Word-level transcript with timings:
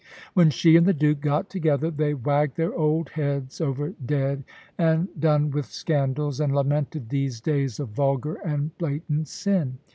When 0.33 0.49
she 0.49 0.75
and 0.77 0.87
the 0.87 0.95
Duke 0.95 1.21
got 1.21 1.47
together, 1.47 1.91
they 1.91 2.15
wagged 2.15 2.57
their 2.57 2.73
old 2.73 3.09
heads 3.09 3.61
over 3.61 3.93
dead 4.03 4.43
and 4.75 5.07
done 5.21 5.51
with 5.51 5.67
scandals, 5.67 6.39
and 6.39 6.55
lamented 6.55 7.09
these 7.09 7.39
days 7.39 7.79
of 7.79 7.89
vulgar 7.89 8.33
and 8.43 8.75
blatant 8.79 9.27
sin. 9.27 9.77